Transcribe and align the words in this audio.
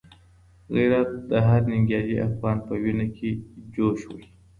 غیرت 0.75 1.09
د 1.29 1.31
هر 1.47 1.61
ننګیالي 1.69 2.15
افغان 2.29 2.57
په 2.67 2.73
وینه 2.83 3.05
کي 3.17 3.31
جوش 3.73 3.99
وهي. 4.07 4.27